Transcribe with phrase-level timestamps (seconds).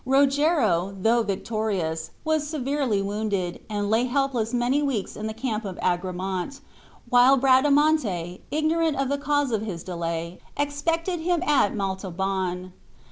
[0.03, 5.77] Rogero, though victorious, was severely wounded, and lay helpless many weeks in the camp of
[5.79, 6.59] Agramant,
[7.09, 12.73] while Bradamante, ignorant of the cause of his delay, expected him at Montalban.